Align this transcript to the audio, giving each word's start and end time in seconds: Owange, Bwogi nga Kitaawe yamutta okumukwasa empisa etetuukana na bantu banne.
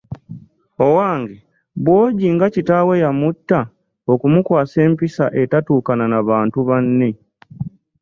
Owange, 0.85 1.37
Bwogi 1.83 2.27
nga 2.35 2.47
Kitaawe 2.53 2.93
yamutta 3.03 3.59
okumukwasa 4.13 4.77
empisa 4.87 5.25
etetuukana 5.41 6.05
na 6.11 6.19
bantu 6.29 6.57
banne. 6.67 7.09